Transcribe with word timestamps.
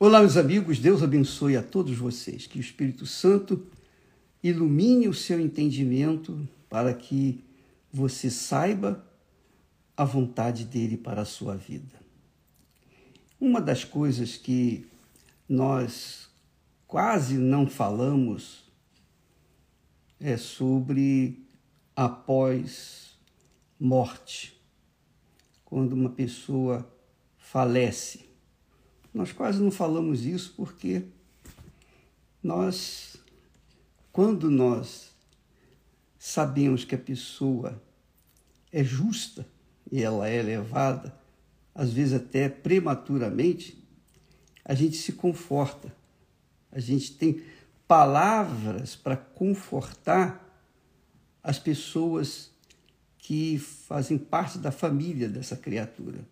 Olá, 0.00 0.20
meus 0.20 0.36
amigos, 0.36 0.78
Deus 0.78 1.02
abençoe 1.02 1.56
a 1.56 1.62
todos 1.62 1.98
vocês. 1.98 2.46
Que 2.46 2.56
o 2.56 2.60
Espírito 2.60 3.04
Santo 3.04 3.66
ilumine 4.40 5.08
o 5.08 5.12
seu 5.12 5.40
entendimento 5.40 6.48
para 6.70 6.94
que 6.94 7.42
você 7.92 8.30
saiba 8.30 9.04
a 9.96 10.04
vontade 10.04 10.64
dele 10.64 10.96
para 10.96 11.22
a 11.22 11.24
sua 11.24 11.56
vida. 11.56 12.00
Uma 13.40 13.60
das 13.60 13.82
coisas 13.82 14.36
que 14.36 14.86
nós 15.48 16.30
quase 16.86 17.34
não 17.34 17.66
falamos 17.66 18.70
é 20.20 20.36
sobre 20.36 21.44
após 21.96 23.18
morte, 23.80 24.62
quando 25.64 25.94
uma 25.94 26.10
pessoa 26.10 26.88
falece. 27.36 28.27
Nós 29.18 29.32
quase 29.32 29.60
não 29.60 29.72
falamos 29.72 30.24
isso 30.24 30.54
porque 30.56 31.02
nós, 32.40 33.16
quando 34.12 34.48
nós 34.48 35.10
sabemos 36.16 36.84
que 36.84 36.94
a 36.94 36.98
pessoa 36.98 37.82
é 38.70 38.84
justa 38.84 39.44
e 39.90 40.00
ela 40.00 40.28
é 40.28 40.36
elevada, 40.36 41.12
às 41.74 41.92
vezes 41.92 42.14
até 42.14 42.48
prematuramente, 42.48 43.84
a 44.64 44.72
gente 44.72 44.96
se 44.96 45.14
conforta. 45.14 45.92
A 46.70 46.78
gente 46.78 47.12
tem 47.14 47.42
palavras 47.88 48.94
para 48.94 49.16
confortar 49.16 50.48
as 51.42 51.58
pessoas 51.58 52.52
que 53.18 53.58
fazem 53.58 54.16
parte 54.16 54.58
da 54.58 54.70
família 54.70 55.28
dessa 55.28 55.56
criatura. 55.56 56.24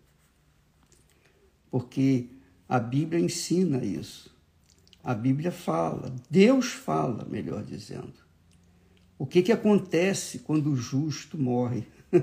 Porque 1.69 2.29
a 2.67 2.79
Bíblia 2.79 3.19
ensina 3.19 3.83
isso. 3.83 4.35
A 5.03 5.13
Bíblia 5.13 5.51
fala, 5.51 6.13
Deus 6.29 6.73
fala, 6.73 7.25
melhor 7.25 7.63
dizendo. 7.63 8.13
O 9.17 9.25
que, 9.25 9.41
que 9.41 9.51
acontece 9.51 10.39
quando 10.39 10.71
o 10.71 10.75
justo 10.75 11.37
morre? 11.37 11.87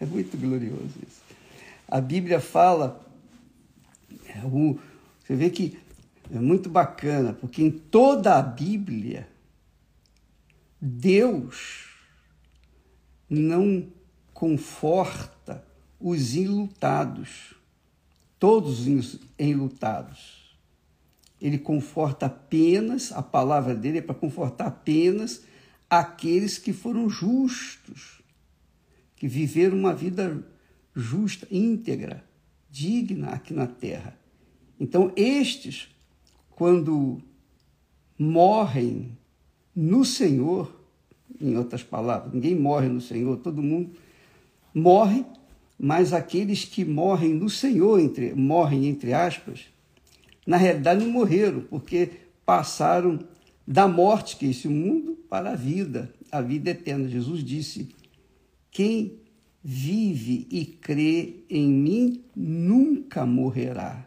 é 0.00 0.06
muito 0.06 0.36
glorioso 0.36 0.94
isso. 1.06 1.22
A 1.88 2.00
Bíblia 2.00 2.40
fala, 2.40 3.04
é 4.28 4.40
você 4.42 5.34
vê 5.34 5.50
que 5.50 5.76
é 6.32 6.38
muito 6.38 6.68
bacana, 6.68 7.32
porque 7.32 7.62
em 7.62 7.70
toda 7.70 8.38
a 8.38 8.42
Bíblia, 8.42 9.28
Deus 10.80 11.88
não 13.28 13.88
conforta 14.32 15.39
os 16.00 16.34
enlutados, 16.34 17.54
todos 18.38 18.86
os 18.86 19.18
enlutados. 19.38 20.40
Ele 21.40 21.58
conforta 21.58 22.26
apenas, 22.26 23.12
a 23.12 23.22
palavra 23.22 23.74
dele 23.74 23.98
é 23.98 24.02
para 24.02 24.14
confortar 24.14 24.66
apenas 24.66 25.42
aqueles 25.88 26.58
que 26.58 26.72
foram 26.72 27.08
justos, 27.08 28.22
que 29.16 29.28
viveram 29.28 29.76
uma 29.76 29.94
vida 29.94 30.42
justa, 30.94 31.46
íntegra, 31.50 32.24
digna 32.70 33.30
aqui 33.30 33.52
na 33.52 33.66
terra. 33.66 34.18
Então, 34.78 35.12
estes, 35.16 35.88
quando 36.50 37.20
morrem 38.18 39.16
no 39.74 40.04
Senhor, 40.04 40.80
em 41.40 41.56
outras 41.56 41.82
palavras, 41.82 42.32
ninguém 42.32 42.54
morre 42.54 42.88
no 42.88 43.00
Senhor, 43.00 43.36
todo 43.38 43.62
mundo 43.62 43.94
morre, 44.74 45.24
mas 45.82 46.12
aqueles 46.12 46.66
que 46.66 46.84
morrem 46.84 47.32
no 47.32 47.48
Senhor, 47.48 47.98
entre, 47.98 48.34
morrem 48.34 48.86
entre 48.86 49.14
aspas, 49.14 49.64
na 50.46 50.58
realidade 50.58 51.02
não 51.02 51.10
morreram, 51.10 51.62
porque 51.62 52.10
passaram 52.44 53.18
da 53.66 53.88
morte, 53.88 54.36
que 54.36 54.44
é 54.44 54.50
esse 54.50 54.68
mundo, 54.68 55.16
para 55.26 55.52
a 55.52 55.56
vida, 55.56 56.12
a 56.30 56.42
vida 56.42 56.70
eterna. 56.70 57.08
Jesus 57.08 57.42
disse: 57.42 57.88
Quem 58.70 59.20
vive 59.64 60.46
e 60.50 60.66
crê 60.66 61.44
em 61.48 61.68
mim 61.68 62.24
nunca 62.36 63.24
morrerá. 63.24 64.06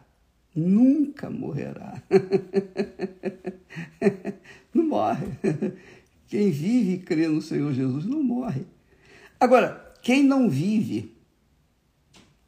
Nunca 0.54 1.28
morrerá. 1.28 2.00
não 4.72 4.86
morre. 4.86 5.26
Quem 6.28 6.52
vive 6.52 6.92
e 6.92 6.98
crê 6.98 7.26
no 7.26 7.42
Senhor 7.42 7.72
Jesus 7.72 8.04
não 8.04 8.22
morre. 8.22 8.62
Agora, 9.40 9.92
quem 10.02 10.22
não 10.22 10.48
vive, 10.48 11.13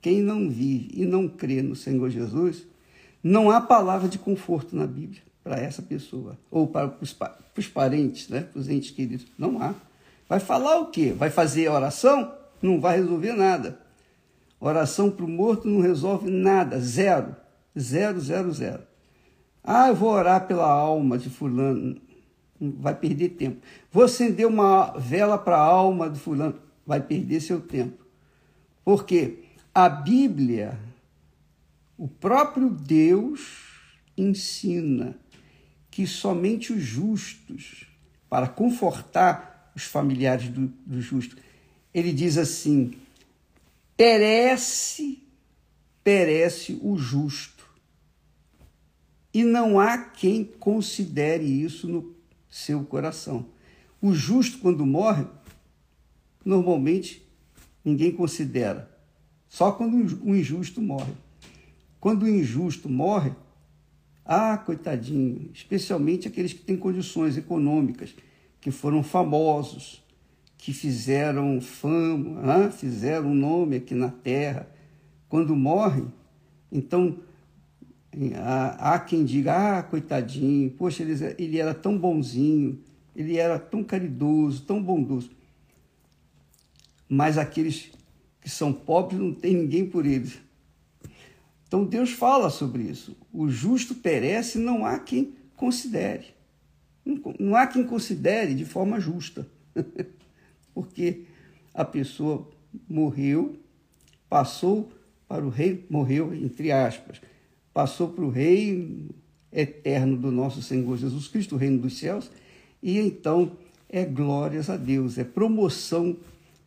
quem 0.06 0.22
não 0.22 0.49
vive 0.49 0.89
e 0.94 1.05
não 1.05 1.27
crê 1.27 1.61
no 1.62 1.75
Senhor 1.75 2.09
Jesus, 2.11 2.65
não 3.21 3.50
há 3.50 3.61
palavra 3.61 4.09
de 4.09 4.21
conforto 4.21 4.77
na 4.77 4.87
Bíblia 4.87 5.21
para 5.43 5.59
essa 5.59 5.83
pessoa, 5.83 6.39
ou 6.49 6.69
para 6.69 6.97
os, 7.00 7.12
para 7.12 7.37
os 7.59 7.67
parentes, 7.67 8.28
né? 8.28 8.43
para 8.43 8.61
os 8.61 8.69
entes 8.69 8.93
queridos. 8.93 9.27
Não 9.37 9.61
há. 9.61 9.75
Vai 10.28 10.39
falar 10.39 10.78
o 10.78 10.93
quê? 10.93 11.12
Vai 11.12 11.28
fazer 11.28 11.69
oração? 11.69 12.33
Não 12.62 12.81
vai 12.81 12.99
resolver 12.99 13.33
nada. 13.33 13.81
Oração 14.61 15.11
para 15.11 15.25
o 15.25 15.28
morto 15.28 15.66
não 15.66 15.81
resolve 15.81 16.31
nada. 16.31 16.78
Zero. 16.78 17.34
Zero, 17.77 18.21
zero, 18.21 18.53
zero. 18.53 18.83
Ah, 19.65 19.89
eu 19.89 19.97
vou 19.97 20.11
orar 20.11 20.47
pela 20.47 20.71
alma 20.71 21.19
de 21.19 21.28
fulano. 21.28 22.00
Vai 22.61 22.95
perder 22.95 23.31
tempo. 23.31 23.61
Vou 23.91 24.05
acender 24.05 24.47
uma 24.47 24.97
vela 24.97 25.37
para 25.37 25.56
a 25.56 25.65
alma 25.65 26.09
de 26.09 26.21
fulano. 26.21 26.55
Vai 26.87 27.00
perder 27.00 27.41
seu 27.41 27.61
tempo. 27.61 28.06
Por 28.84 29.05
quê? 29.05 29.43
A 29.79 29.91
Bíblia 29.91 30.81
o 31.99 32.09
próprio 32.09 32.71
Deus 32.71 33.75
ensina 34.17 35.19
que 35.91 36.07
somente 36.07 36.73
os 36.73 36.83
justos, 36.83 37.87
para 38.27 38.49
confortar 38.49 39.71
os 39.77 39.83
familiares 39.83 40.49
do, 40.49 40.69
do 40.87 41.03
justo, 41.03 41.37
ele 41.93 42.11
diz 42.11 42.39
assim: 42.39 42.95
perece, 43.95 45.23
perece 46.03 46.81
o 46.81 46.97
justo. 46.97 47.69
E 49.31 49.45
não 49.45 49.79
há 49.79 49.99
quem 49.99 50.43
considere 50.43 51.45
isso 51.45 51.87
no 51.87 52.17
seu 52.49 52.83
coração. 52.83 53.45
O 54.01 54.15
justo, 54.15 54.57
quando 54.57 54.87
morre, 54.87 55.27
normalmente 56.43 57.23
ninguém 57.85 58.11
considera. 58.11 58.96
Só 59.56 59.72
quando 59.72 59.94
o 60.22 60.37
injusto 60.37 60.83
morre. 60.83 61.15
Quando 61.99 62.25
o 62.25 62.28
injusto 62.28 62.91
morre, 62.91 63.33
ah, 64.22 64.59
coitadinho, 64.59 65.49
especialmente 65.50 66.28
aqueles 66.28 66.53
que 66.53 66.61
têm 66.61 66.77
condições 66.77 67.39
econômicas, 67.39 68.15
que 68.61 68.71
foram 68.71 69.03
famosos, 69.03 70.05
que 70.59 70.75
fizeram 70.75 71.59
fama, 71.59 72.39
ah, 72.43 72.71
fizeram 72.71 73.34
nome 73.34 73.77
aqui 73.77 73.95
na 73.95 74.11
terra. 74.11 74.69
Quando 75.27 75.56
morrem, 75.56 76.12
então 76.71 77.19
há, 78.78 78.99
quem 78.99 79.25
diga, 79.25 79.78
ah, 79.78 79.83
coitadinho, 79.83 80.69
poxa, 80.72 81.03
ele 81.39 81.59
era 81.59 81.72
tão 81.72 81.97
bonzinho, 81.97 82.78
ele 83.16 83.39
era 83.39 83.59
tão 83.59 83.83
caridoso, 83.83 84.65
tão 84.65 84.83
bondoso. 84.83 85.31
Mas 87.09 87.39
aqueles 87.39 87.97
que 88.47 88.51
são 88.51 88.73
pobres 88.73 89.19
não 89.19 89.34
tem 89.34 89.57
ninguém 89.57 89.84
por 89.84 90.07
eles. 90.07 90.39
Então 91.67 91.84
Deus 91.84 92.12
fala 92.12 92.49
sobre 92.49 92.84
isso. 92.84 93.17
O 93.33 93.49
justo 93.49 93.93
perece, 93.93 94.57
não 94.57 94.87
há 94.87 95.01
quem 95.01 95.34
considere. 95.57 96.27
Não 97.41 97.57
há 97.57 97.67
quem 97.67 97.83
considere 97.83 98.55
de 98.55 98.65
forma 98.65 99.01
justa. 99.01 99.49
Porque 100.73 101.25
a 101.75 101.84
pessoa 101.84 102.49
morreu, 102.89 103.57
passou 104.29 104.93
para 105.27 105.45
o 105.45 105.48
rei, 105.48 105.84
morreu, 105.91 106.33
entre 106.33 106.71
aspas, 106.71 107.21
passou 107.75 108.10
para 108.10 108.25
o 108.25 108.31
rei 108.31 109.09
eterno 109.51 110.16
do 110.16 110.31
nosso 110.31 110.63
Senhor 110.63 110.97
Jesus 110.97 111.27
Cristo, 111.27 111.57
o 111.57 111.59
reino 111.59 111.81
dos 111.81 111.98
céus, 111.98 112.31
e 112.81 112.97
então 112.97 113.57
é 113.89 114.04
glórias 114.04 114.71
a 114.71 114.77
Deus, 114.77 115.19
é 115.19 115.25
promoção 115.25 116.16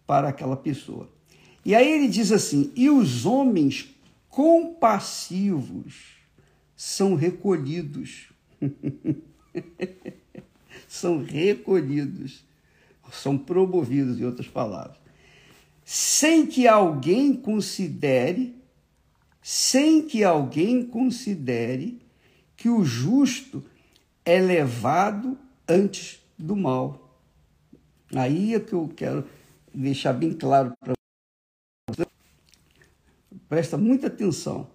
para 0.06 0.28
aquela 0.28 0.58
pessoa. 0.58 1.08
E 1.66 1.76
aí 1.76 1.92
ele 1.92 2.08
diz 2.08 2.32
assim: 2.32 2.72
e 2.76 2.90
os 2.90 3.26
homens 3.26 3.90
compassivos 4.30 6.18
são 6.76 7.16
recolhidos. 7.16 8.30
são 10.88 11.24
recolhidos, 11.24 12.44
são 13.12 13.38
promovidos, 13.38 14.20
em 14.20 14.26
outras 14.26 14.48
palavras. 14.48 14.98
Sem 15.84 16.46
que 16.46 16.68
alguém 16.68 17.34
considere, 17.34 18.56
sem 19.42 20.02
que 20.04 20.24
alguém 20.24 20.86
considere 20.86 22.00
que 22.56 22.70
o 22.70 22.84
justo 22.84 23.64
é 24.24 24.40
levado 24.40 25.38
antes 25.68 26.20
do 26.38 26.56
mal. 26.56 27.18
Aí 28.16 28.54
é 28.54 28.60
que 28.60 28.74
eu 28.74 28.92
quero 28.96 29.26
deixar 29.74 30.14
bem 30.14 30.34
claro 30.34 30.74
para 30.80 30.94
presta 33.48 33.78
muita 33.78 34.08
atenção. 34.08 34.70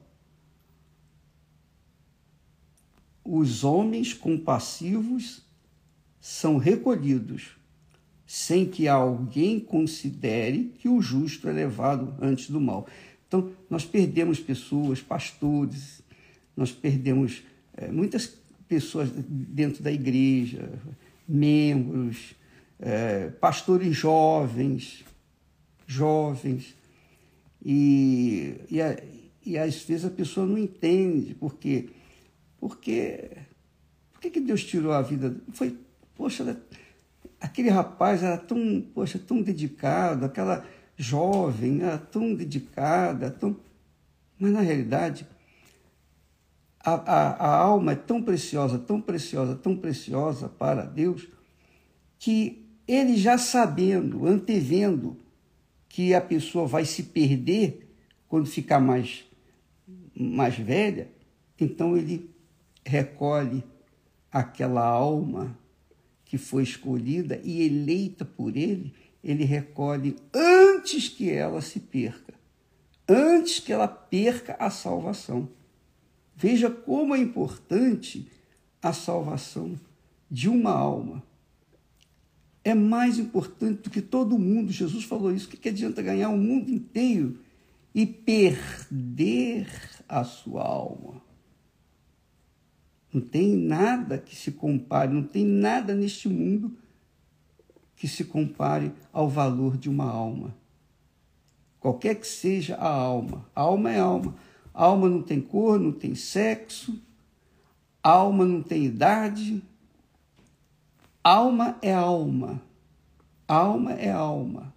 Os 3.24 3.64
homens 3.64 4.12
compassivos 4.12 5.42
são 6.20 6.56
recolhidos, 6.58 7.56
sem 8.26 8.66
que 8.66 8.88
alguém 8.88 9.60
considere 9.60 10.72
que 10.78 10.88
o 10.88 11.00
justo 11.00 11.48
é 11.48 11.52
levado 11.52 12.14
antes 12.20 12.50
do 12.50 12.60
mal. 12.60 12.86
Então, 13.26 13.52
nós 13.70 13.84
perdemos 13.84 14.40
pessoas, 14.40 15.00
pastores, 15.00 16.02
nós 16.56 16.70
perdemos 16.70 17.42
é, 17.76 17.88
muitas 17.88 18.36
pessoas 18.68 19.10
dentro 19.10 19.82
da 19.82 19.90
igreja, 19.90 20.70
membros, 21.26 22.34
é, 22.78 23.28
pastores 23.28 23.96
jovens, 23.96 25.04
jovens, 25.86 26.74
e, 27.64 28.60
e, 28.70 28.82
a, 28.82 28.96
e 29.44 29.56
às 29.56 29.82
vezes 29.82 30.04
a 30.04 30.10
pessoa 30.10 30.46
não 30.46 30.58
entende 30.58 31.34
por 31.34 31.56
quê. 31.56 31.88
Porque 32.58 33.30
por 34.12 34.20
que, 34.20 34.30
que 34.30 34.40
Deus 34.40 34.64
tirou 34.64 34.92
a 34.92 35.02
vida? 35.02 35.36
Foi, 35.52 35.76
poxa, 36.14 36.60
aquele 37.40 37.70
rapaz 37.70 38.22
era 38.22 38.36
tão, 38.36 38.84
poxa, 38.94 39.18
tão 39.18 39.42
dedicado, 39.42 40.24
aquela 40.24 40.64
jovem 40.96 41.82
era 41.82 41.98
tão 41.98 42.34
dedicada, 42.34 43.30
tão... 43.30 43.56
mas 44.38 44.52
na 44.52 44.60
realidade 44.60 45.26
a, 46.84 46.92
a, 46.92 47.30
a 47.30 47.56
alma 47.56 47.92
é 47.92 47.96
tão 47.96 48.22
preciosa, 48.22 48.78
tão 48.78 49.00
preciosa, 49.00 49.56
tão 49.56 49.74
preciosa 49.74 50.48
para 50.48 50.84
Deus, 50.84 51.26
que 52.18 52.66
ele 52.86 53.16
já 53.16 53.38
sabendo, 53.38 54.26
antevendo 54.26 55.16
que 55.94 56.12
a 56.12 56.20
pessoa 56.20 56.66
vai 56.66 56.84
se 56.84 57.04
perder 57.04 57.88
quando 58.26 58.46
ficar 58.46 58.80
mais, 58.80 59.24
mais 60.12 60.58
velha, 60.58 61.08
então 61.56 61.96
ele 61.96 62.28
recolhe 62.84 63.62
aquela 64.28 64.84
alma 64.84 65.56
que 66.24 66.36
foi 66.36 66.64
escolhida 66.64 67.40
e 67.44 67.62
eleita 67.62 68.24
por 68.24 68.56
ele, 68.56 68.92
ele 69.22 69.44
recolhe 69.44 70.16
antes 70.34 71.08
que 71.08 71.30
ela 71.30 71.60
se 71.60 71.78
perca, 71.78 72.34
antes 73.08 73.60
que 73.60 73.72
ela 73.72 73.86
perca 73.86 74.56
a 74.58 74.70
salvação. 74.70 75.48
Veja 76.34 76.68
como 76.68 77.14
é 77.14 77.20
importante 77.20 78.28
a 78.82 78.92
salvação 78.92 79.78
de 80.28 80.48
uma 80.48 80.72
alma. 80.72 81.22
É 82.64 82.74
mais 82.74 83.18
importante 83.18 83.82
do 83.82 83.90
que 83.90 84.00
todo 84.00 84.38
mundo. 84.38 84.72
Jesus 84.72 85.04
falou 85.04 85.32
isso. 85.32 85.46
O 85.46 85.50
que, 85.50 85.58
que 85.58 85.68
adianta 85.68 86.02
ganhar 86.02 86.30
o 86.30 86.38
mundo 86.38 86.70
inteiro 86.70 87.38
e 87.94 88.06
perder 88.06 89.68
a 90.08 90.24
sua 90.24 90.62
alma? 90.62 91.22
Não 93.12 93.20
tem 93.20 93.54
nada 93.54 94.18
que 94.18 94.34
se 94.34 94.50
compare, 94.50 95.12
não 95.12 95.22
tem 95.22 95.44
nada 95.44 95.94
neste 95.94 96.28
mundo 96.28 96.76
que 97.94 98.08
se 98.08 98.24
compare 98.24 98.92
ao 99.12 99.28
valor 99.28 99.76
de 99.76 99.88
uma 99.88 100.10
alma. 100.10 100.56
Qualquer 101.78 102.16
que 102.16 102.26
seja 102.26 102.74
a 102.76 102.88
alma, 102.88 103.46
a 103.54 103.60
alma 103.60 103.92
é 103.92 104.00
alma. 104.00 104.34
Alma 104.72 105.08
não 105.08 105.22
tem 105.22 105.40
cor, 105.40 105.78
não 105.78 105.92
tem 105.92 106.16
sexo, 106.16 107.00
alma 108.02 108.44
não 108.44 108.60
tem 108.60 108.84
idade. 108.84 109.62
Alma 111.24 111.78
é 111.80 111.90
alma. 111.90 112.62
Alma 113.48 113.92
é 113.94 114.10
alma. 114.10 114.74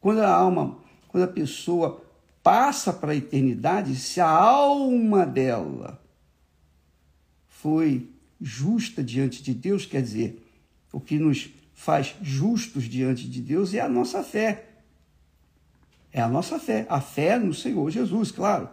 Quando 0.00 0.22
a 0.22 0.28
alma, 0.28 0.78
quando 1.06 1.22
a 1.22 1.28
pessoa 1.28 2.04
passa 2.42 2.92
para 2.92 3.12
a 3.12 3.16
eternidade, 3.16 3.94
se 3.94 4.20
a 4.20 4.28
alma 4.28 5.24
dela 5.24 6.02
foi 7.46 8.10
justa 8.40 9.04
diante 9.04 9.40
de 9.40 9.54
Deus, 9.54 9.86
quer 9.86 10.02
dizer, 10.02 10.44
o 10.92 10.98
que 10.98 11.16
nos 11.16 11.50
faz 11.74 12.16
justos 12.20 12.84
diante 12.84 13.28
de 13.28 13.40
Deus 13.40 13.72
é 13.72 13.80
a 13.80 13.88
nossa 13.88 14.24
fé. 14.24 14.68
É 16.12 16.20
a 16.20 16.28
nossa 16.28 16.58
fé, 16.58 16.86
a 16.88 17.00
fé 17.00 17.38
no 17.38 17.54
Senhor 17.54 17.88
Jesus, 17.88 18.32
claro. 18.32 18.68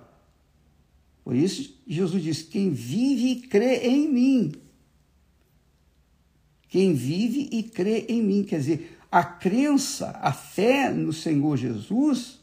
Por 1.24 1.36
isso, 1.36 1.78
Jesus 1.86 2.24
diz: 2.24 2.42
quem 2.42 2.72
vive 2.72 3.28
e 3.34 3.42
crê 3.48 3.88
em 3.88 4.08
mim. 4.12 4.67
Quem 6.70 6.94
vive 6.94 7.50
e 7.52 7.64
crê 7.64 8.06
em 8.10 8.22
mim. 8.22 8.44
Quer 8.44 8.60
dizer, 8.60 8.98
a 9.12 9.24
crença, 9.24 10.12
a 10.22 10.34
fé 10.34 10.92
no 10.92 11.14
Senhor 11.14 11.56
Jesus 11.58 12.40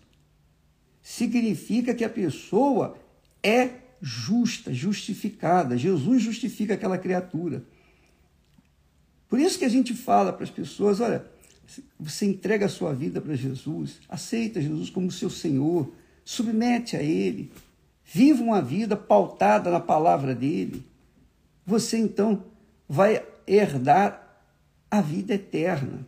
significa 1.02 1.94
que 1.94 2.04
a 2.04 2.08
pessoa 2.08 2.96
é 3.42 3.70
justa, 4.00 4.72
justificada. 4.72 5.76
Jesus 5.76 6.22
justifica 6.22 6.74
aquela 6.74 6.98
criatura. 6.98 7.64
Por 9.28 9.38
isso 9.38 9.58
que 9.58 9.64
a 9.64 9.68
gente 9.68 9.92
fala 9.94 10.32
para 10.32 10.44
as 10.44 10.50
pessoas: 10.50 11.00
olha, 11.00 11.26
você 11.98 12.26
entrega 12.26 12.66
a 12.66 12.68
sua 12.68 12.94
vida 12.94 13.20
para 13.20 13.34
Jesus, 13.34 13.98
aceita 14.08 14.60
Jesus 14.60 14.90
como 14.90 15.10
seu 15.10 15.28
Senhor, 15.28 15.92
submete 16.24 16.96
a 16.96 17.02
Ele, 17.02 17.50
viva 18.04 18.42
uma 18.42 18.62
vida 18.62 18.96
pautada 18.96 19.70
na 19.70 19.80
palavra 19.80 20.34
dele. 20.34 20.84
Você 21.66 21.98
então 21.98 22.44
vai 22.88 23.24
herdar 23.46 24.42
a 24.90 25.00
vida 25.00 25.34
eterna. 25.34 26.06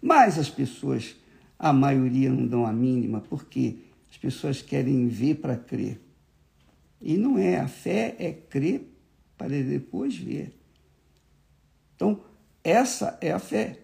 Mas 0.00 0.38
as 0.38 0.48
pessoas, 0.48 1.16
a 1.58 1.72
maioria 1.72 2.30
não 2.30 2.46
dão 2.46 2.66
a 2.66 2.72
mínima, 2.72 3.20
porque 3.20 3.78
as 4.10 4.16
pessoas 4.16 4.62
querem 4.62 5.08
ver 5.08 5.36
para 5.36 5.56
crer. 5.56 6.00
E 7.00 7.16
não 7.16 7.38
é, 7.38 7.58
a 7.58 7.68
fé 7.68 8.16
é 8.18 8.32
crer 8.32 8.82
para 9.36 9.48
depois 9.48 10.16
ver. 10.16 10.54
Então, 11.94 12.22
essa 12.62 13.18
é 13.20 13.30
a 13.32 13.38
fé 13.38 13.78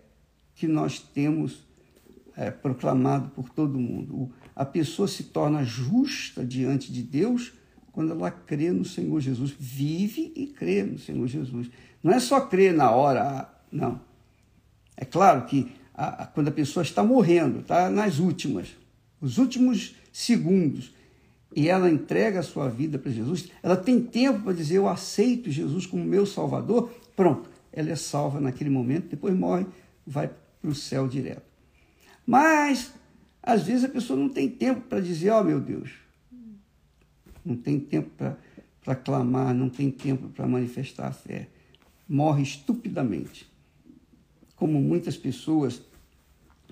que 0.55 0.67
nós 0.67 0.99
temos 0.99 1.67
é, 2.37 2.51
proclamado 2.51 3.31
por 3.31 3.49
todo 3.51 3.79
mundo. 3.79 4.31
A 4.55 4.65
pessoa 4.65 5.09
se 5.09 5.25
torna 5.25 5.65
justa 5.65 6.45
diante 6.45 6.93
de 6.93 7.03
Deus 7.03 7.53
quando 7.93 8.13
ela 8.13 8.31
crê 8.31 8.71
no 8.71 8.85
Senhor 8.85 9.19
Jesus, 9.21 9.55
vive 9.59 10.31
e 10.37 10.47
crê 10.47 10.83
no 10.83 10.99
Senhor 10.99 11.27
Jesus. 11.27 11.71
Não 12.07 12.13
é 12.13 12.21
só 12.21 12.41
crer 12.41 12.73
na 12.73 12.93
hora, 12.93 13.51
não. 13.69 14.01
É 14.97 15.05
claro 15.05 15.45
que 15.45 15.73
a, 15.93 16.23
a, 16.23 16.27
quando 16.27 16.47
a 16.47 16.53
pessoa 16.53 16.85
está 16.85 17.03
morrendo, 17.03 17.59
está 17.59 17.91
nas 17.91 18.21
últimas, 18.21 18.69
os 19.21 19.39
últimos 19.39 19.97
segundos, 20.13 20.95
e 21.53 21.69
ela 21.69 21.91
entrega 21.91 22.39
a 22.39 22.45
sua 22.45 22.69
vida 22.69 22.97
para 22.97 23.11
Jesus, 23.11 23.49
ela 23.61 23.77
tem 23.77 24.01
tempo 24.01 24.43
para 24.45 24.53
dizer: 24.53 24.77
Eu 24.77 24.89
aceito 24.89 25.51
Jesus 25.51 25.85
como 25.85 26.05
meu 26.05 26.25
Salvador. 26.25 26.93
Pronto, 27.17 27.51
ela 27.73 27.91
é 27.91 27.97
salva 27.97 28.41
naquele 28.41 28.71
momento, 28.71 29.09
depois 29.09 29.35
morre, 29.35 29.67
vai 30.07 30.31
para 30.63 30.71
o 30.71 30.77
céu 30.77 31.09
direto. 31.09 31.43
Mas, 32.25 32.95
às 33.43 33.65
vezes, 33.65 33.83
a 33.83 33.89
pessoa 33.89 34.17
não 34.17 34.29
tem 34.29 34.49
tempo 34.49 34.83
para 34.83 35.01
dizer: 35.01 35.31
Ó 35.31 35.41
oh, 35.41 35.45
meu 35.45 35.59
Deus, 35.59 35.91
não 37.45 37.57
tem 37.57 37.81
tempo 37.81 38.11
para 38.85 38.95
clamar, 38.95 39.53
não 39.53 39.69
tem 39.69 39.91
tempo 39.91 40.29
para 40.29 40.47
manifestar 40.47 41.09
a 41.09 41.13
fé. 41.13 41.49
Morre 42.09 42.43
estupidamente. 42.43 43.47
Como 44.55 44.81
muitas 44.81 45.17
pessoas 45.17 45.83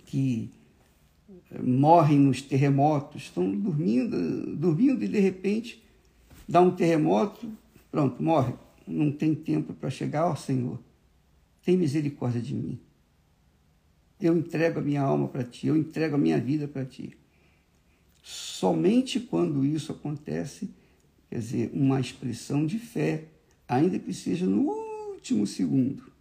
que 0.07 0.51
morrem 1.63 2.19
nos 2.19 2.43
terremotos, 2.43 3.23
estão 3.23 3.51
dormindo, 3.51 4.57
dormindo 4.57 5.05
e 5.05 5.09
de 5.09 5.21
repente 5.21 5.83
dá 6.49 6.61
um 6.61 6.71
terremoto, 6.71 7.51
pronto, 7.91 8.23
morre. 8.23 8.55
Não 8.87 9.11
tem 9.11 9.35
tempo 9.35 9.73
para 9.73 9.91
chegar, 9.91 10.27
ó 10.27 10.33
oh, 10.33 10.37
Senhor, 10.37 10.79
tem 11.65 11.77
misericórdia 11.77 12.41
de 12.41 12.55
mim. 12.55 12.79
Eu 14.21 14.37
entrego 14.37 14.79
a 14.79 14.83
minha 14.83 15.03
alma 15.03 15.29
para 15.29 15.45
ti, 15.45 15.67
eu 15.67 15.77
entrego 15.77 16.17
a 16.17 16.19
minha 16.19 16.39
vida 16.39 16.69
para 16.69 16.85
ti. 16.85 17.17
Somente 18.23 19.21
quando 19.21 19.65
isso 19.65 19.93
acontece, 19.93 20.71
quer 21.29 21.39
dizer, 21.39 21.71
uma 21.75 22.01
expressão 22.01 22.65
de 22.65 22.79
fé, 22.79 23.25
ainda 23.69 23.99
que 23.99 24.13
seja 24.13 24.47
no 24.47 24.84
último 25.25 25.47
segundo. 25.47 26.13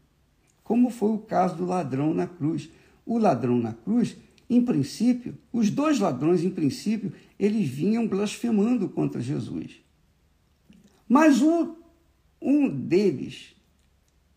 Como 0.63 0.89
foi 0.89 1.11
o 1.11 1.17
caso 1.17 1.57
do 1.57 1.65
ladrão 1.65 2.13
na 2.13 2.25
cruz. 2.25 2.69
O 3.05 3.17
ladrão 3.17 3.59
na 3.59 3.73
cruz 3.73 4.15
em 4.49 4.63
princípio, 4.63 5.37
os 5.51 5.69
dois 5.69 5.99
ladrões, 5.99 6.43
em 6.43 6.49
princípio, 6.49 7.11
eles 7.37 7.67
vinham 7.67 8.07
blasfemando 8.07 8.87
contra 8.87 9.19
Jesus. 9.19 9.81
Mas 11.07 11.41
um, 11.41 11.75
um 12.41 12.69
deles 12.69 13.55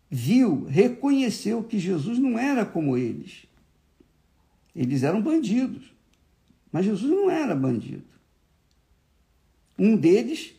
viu, 0.09 0.63
reconheceu 0.65 1.63
que 1.63 1.79
Jesus 1.79 2.19
não 2.19 2.37
era 2.37 2.65
como 2.65 2.97
eles. 2.97 3.45
Eles 4.75 5.03
eram 5.03 5.21
bandidos, 5.21 5.93
mas 6.71 6.85
Jesus 6.85 7.09
não 7.09 7.29
era 7.29 7.55
bandido. 7.55 8.03
Um 9.77 9.95
deles 9.95 10.53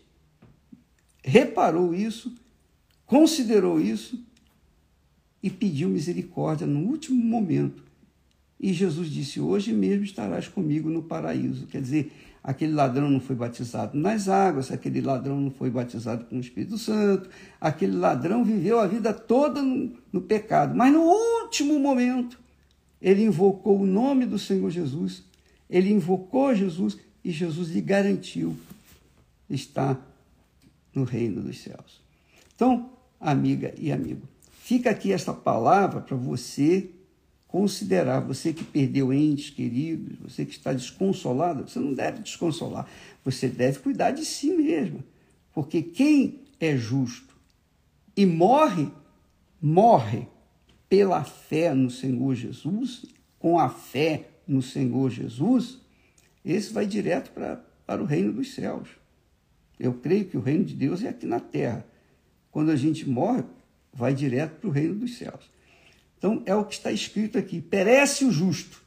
reparou 1.22 1.94
isso, 1.94 2.34
considerou 3.08 3.80
isso 3.80 4.22
e 5.42 5.50
pediu 5.50 5.88
misericórdia 5.88 6.66
no 6.66 6.80
último 6.80 7.20
momento 7.24 7.82
E 8.60 8.72
Jesus 8.72 9.08
disse: 9.08 9.40
Hoje 9.40 9.72
mesmo 9.72 10.04
estarás 10.04 10.48
comigo 10.48 10.90
no 10.90 11.02
paraíso. 11.02 11.66
Quer 11.66 11.80
dizer, 11.80 12.12
aquele 12.42 12.72
ladrão 12.72 13.08
não 13.08 13.20
foi 13.20 13.36
batizado 13.36 13.96
nas 13.96 14.28
águas, 14.28 14.72
aquele 14.72 15.00
ladrão 15.00 15.40
não 15.40 15.50
foi 15.50 15.70
batizado 15.70 16.24
com 16.24 16.36
o 16.36 16.40
Espírito 16.40 16.76
Santo, 16.76 17.30
aquele 17.60 17.96
ladrão 17.96 18.44
viveu 18.44 18.80
a 18.80 18.86
vida 18.86 19.14
toda 19.14 19.62
no, 19.62 19.92
no 20.12 20.20
pecado. 20.20 20.74
Mas 20.74 20.92
no 20.92 21.02
último 21.02 21.78
momento, 21.78 22.38
ele 23.00 23.22
invocou 23.22 23.80
o 23.80 23.86
nome 23.86 24.26
do 24.26 24.38
Senhor 24.38 24.70
Jesus, 24.70 25.22
ele 25.70 25.92
invocou 25.92 26.54
Jesus 26.54 26.98
e 27.24 27.30
Jesus 27.30 27.68
lhe 27.68 27.80
garantiu 27.80 28.56
estar 29.48 29.96
no 30.92 31.04
reino 31.04 31.42
dos 31.42 31.58
céus. 31.60 32.00
Então, 32.56 32.90
amiga 33.20 33.75
e 33.76 33.90
amigo, 33.90 34.28
fica 34.50 34.90
aqui 34.90 35.12
esta 35.12 35.32
palavra 35.32 36.00
para 36.00 36.16
você 36.16 36.90
considerar, 37.46 38.20
você 38.20 38.52
que 38.52 38.62
perdeu 38.62 39.12
entes 39.12 39.50
queridos, 39.50 40.18
você 40.18 40.44
que 40.44 40.52
está 40.52 40.72
desconsolado, 40.72 41.66
você 41.66 41.78
não 41.78 41.94
deve 41.94 42.20
desconsolar, 42.20 42.87
você 43.25 43.48
deve 43.48 43.78
cuidar 43.78 44.10
de 44.10 44.25
si 44.25 44.50
mesmo, 44.50 45.02
porque 45.54 45.82
quem 45.82 46.40
é 46.60 46.76
justo 46.76 47.34
e 48.14 48.26
morre, 48.26 48.90
morre 49.60 50.26
pela 50.88 51.25
fé 51.25 51.75
no 51.75 51.90
Senhor 51.90 52.34
Jesus, 52.34 53.06
com 53.38 53.58
a 53.58 53.68
fé 53.68 54.28
no 54.46 54.60
Senhor 54.60 55.10
Jesus, 55.10 55.78
esse 56.44 56.72
vai 56.72 56.87
direto 56.87 57.30
para, 57.32 57.64
para 57.87 58.02
o 58.02 58.06
reino 58.06 58.32
dos 58.32 58.54
céus. 58.54 58.88
Eu 59.78 59.94
creio 59.94 60.25
que 60.25 60.37
o 60.37 60.40
reino 60.40 60.64
de 60.64 60.75
Deus 60.75 61.02
é 61.02 61.08
aqui 61.08 61.26
na 61.26 61.38
terra. 61.38 61.87
Quando 62.50 62.71
a 62.71 62.76
gente 62.76 63.09
morre, 63.09 63.45
vai 63.93 64.14
direto 64.14 64.61
para 64.61 64.69
o 64.69 64.73
reino 64.73 64.95
dos 64.95 65.17
céus. 65.17 65.50
Então, 66.17 66.43
é 66.47 66.55
o 66.55 66.64
que 66.64 66.75
está 66.75 66.90
escrito 66.90 67.38
aqui: 67.38 67.61
perece 67.61 68.25
o 68.25 68.33
justo, 68.33 68.83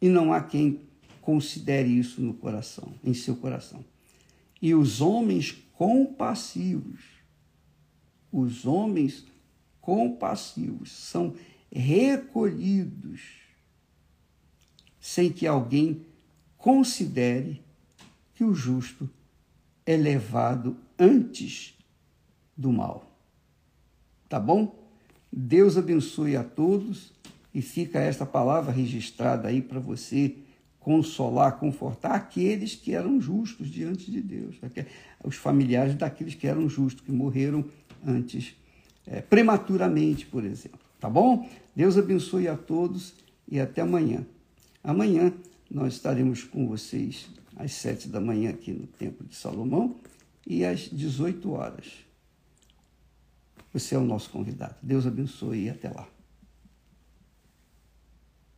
e 0.00 0.08
não 0.08 0.32
há 0.32 0.40
quem 0.40 0.80
considere 1.20 1.88
isso 1.88 2.20
no 2.20 2.34
coração, 2.34 2.94
em 3.02 3.12
seu 3.12 3.36
coração. 3.36 3.84
E 4.60 4.74
os 4.74 5.00
homens 5.00 5.56
compassivos, 5.72 7.00
os 8.32 8.64
homens 8.64 9.26
compassivos 9.80 10.92
são 10.92 11.34
recolhidos 11.70 13.20
sem 15.00 15.30
que 15.30 15.46
alguém 15.46 16.04
considere 16.56 17.62
que 18.34 18.42
o 18.42 18.54
justo 18.54 19.08
é 19.84 19.96
levado 19.96 20.76
antes 20.98 21.75
do 22.56 22.72
mal. 22.72 23.10
Tá 24.28 24.40
bom? 24.40 24.74
Deus 25.32 25.76
abençoe 25.76 26.36
a 26.36 26.42
todos 26.42 27.12
e 27.52 27.60
fica 27.60 27.98
esta 27.98 28.24
palavra 28.24 28.72
registrada 28.72 29.48
aí 29.48 29.60
para 29.60 29.78
você 29.78 30.34
consolar, 30.78 31.58
confortar 31.58 32.12
aqueles 32.12 32.74
que 32.74 32.94
eram 32.94 33.20
justos 33.20 33.68
diante 33.68 34.08
de 34.10 34.20
Deus, 34.20 34.54
os 35.24 35.34
familiares 35.34 35.96
daqueles 35.96 36.34
que 36.34 36.46
eram 36.46 36.68
justos, 36.68 37.04
que 37.04 37.10
morreram 37.10 37.64
antes, 38.06 38.54
é, 39.04 39.20
prematuramente, 39.20 40.26
por 40.26 40.44
exemplo. 40.44 40.78
Tá 41.00 41.10
bom? 41.10 41.48
Deus 41.74 41.98
abençoe 41.98 42.46
a 42.46 42.56
todos 42.56 43.14
e 43.48 43.58
até 43.58 43.82
amanhã. 43.82 44.24
Amanhã 44.82 45.32
nós 45.68 45.94
estaremos 45.94 46.44
com 46.44 46.68
vocês 46.68 47.28
às 47.56 47.72
sete 47.72 48.08
da 48.08 48.20
manhã 48.20 48.50
aqui 48.50 48.72
no 48.72 48.86
Templo 48.86 49.26
de 49.26 49.34
Salomão 49.34 49.96
e 50.46 50.64
às 50.64 50.88
18 50.88 51.50
horas. 51.50 52.05
Você 53.78 53.94
é 53.94 53.98
o 53.98 54.04
nosso 54.04 54.30
convidado. 54.30 54.74
Deus 54.82 55.06
abençoe 55.06 55.64
e 55.64 55.68
até 55.68 55.90
lá. 55.90 56.08